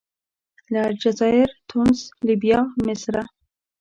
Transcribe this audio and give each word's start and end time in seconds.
له 0.71 0.81
الجزایر، 0.91 1.49
تونس، 1.69 1.99
لیبیا، 2.27 2.59
مصره. 2.85 3.23